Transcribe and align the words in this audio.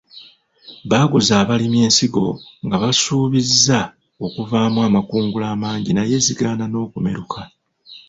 Baguza 0.89 1.33
abalimi 1.43 1.77
ensigo 1.85 2.27
nga 2.65 2.75
basuubiza 2.83 3.79
okuvaamu 4.25 4.79
amakungula 4.87 5.45
amangi 5.55 5.91
naye 5.93 6.15
zigaana 6.25 6.65
n'okumeruka. 6.69 7.41